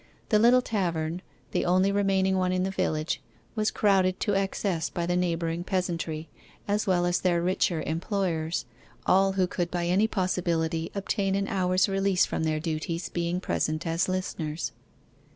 The 0.29 0.39
little 0.39 0.63
tavern 0.63 1.21
the 1.51 1.63
only 1.63 1.91
remaining 1.91 2.35
one 2.35 2.51
in 2.51 2.63
the 2.63 2.71
village 2.71 3.21
was 3.53 3.69
crowded 3.69 4.19
to 4.21 4.33
excess 4.33 4.89
by 4.89 5.05
the 5.05 5.15
neighbouring 5.15 5.63
peasantry 5.63 6.27
as 6.67 6.87
well 6.87 7.05
as 7.05 7.19
their 7.21 7.39
richer 7.39 7.83
employers: 7.83 8.65
all 9.05 9.33
who 9.33 9.45
could 9.45 9.69
by 9.69 9.85
any 9.85 10.07
possibility 10.07 10.89
obtain 10.95 11.35
an 11.35 11.47
hour's 11.47 11.87
release 11.87 12.25
from 12.25 12.45
their 12.45 12.59
duties 12.59 13.09
being 13.09 13.39
present 13.39 13.85
as 13.85 14.09
listeners. 14.09 14.71